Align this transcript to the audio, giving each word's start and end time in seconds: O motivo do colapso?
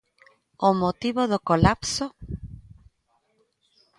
O 0.67 0.69
motivo 0.83 1.21
do 1.31 1.39
colapso? 1.49 2.05